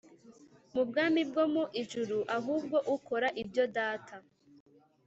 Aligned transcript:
mu 0.73 0.81
bwami 0.89 1.21
bwo 1.29 1.43
mu 1.53 1.63
ijuru 1.81 2.17
Ahubwo 2.37 2.77
ukora 2.95 3.27
ibyo 3.41 3.63
Data 3.77 4.15